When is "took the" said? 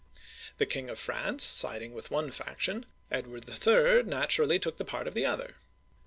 4.57-4.83